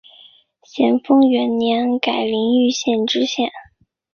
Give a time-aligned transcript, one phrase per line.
[0.63, 3.51] 咸丰元年改临榆县知县。